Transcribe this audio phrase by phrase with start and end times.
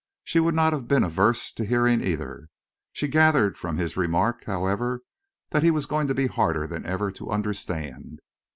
[0.23, 2.47] She would not have been averse to hearing either.
[2.91, 5.03] She gathered from his remark, however,
[5.51, 8.17] that he was going to be harder than ever to understand.